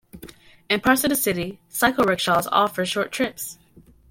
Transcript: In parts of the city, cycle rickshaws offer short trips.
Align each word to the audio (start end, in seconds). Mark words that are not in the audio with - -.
In 0.67 0.81
parts 0.81 1.03
of 1.03 1.11
the 1.11 1.15
city, 1.15 1.59
cycle 1.69 2.03
rickshaws 2.03 2.47
offer 2.51 2.87
short 2.87 3.11
trips. 3.11 3.59